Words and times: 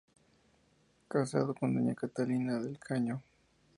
Casado 1.07 1.53
con 1.53 1.75
doña 1.75 1.93
Catalina 1.93 2.57
del 2.59 2.79
Caño. 2.79 3.21